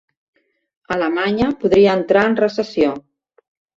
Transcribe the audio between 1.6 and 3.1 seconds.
podria entrar en recessió